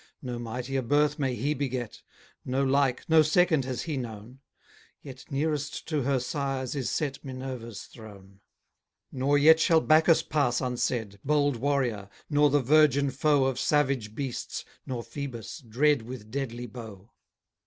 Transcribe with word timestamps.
No 0.23 0.39
mightier 0.39 0.81
birth 0.81 1.19
may 1.19 1.35
He 1.35 1.53
beget; 1.53 2.01
No 2.43 2.63
like, 2.63 3.07
no 3.07 3.21
second 3.21 3.65
has 3.65 3.83
He 3.83 3.97
known; 3.97 4.39
Yet 5.03 5.25
nearest 5.29 5.87
to 5.89 6.01
her 6.01 6.19
sire's 6.19 6.75
is 6.75 6.89
set 6.89 7.23
Minerva's 7.23 7.83
throne. 7.83 8.39
Nor 9.11 9.37
yet 9.37 9.59
shall 9.59 9.79
Bacchus 9.79 10.23
pass 10.23 10.59
unsaid, 10.59 11.19
Bold 11.23 11.57
warrior, 11.57 12.09
nor 12.31 12.49
the 12.49 12.63
virgin 12.63 13.11
foe 13.11 13.45
Of 13.45 13.59
savage 13.59 14.15
beasts, 14.15 14.65
nor 14.87 15.03
Phoebus, 15.03 15.59
dread 15.59 16.01
With 16.01 16.31
deadly 16.31 16.65
bow. 16.65 17.11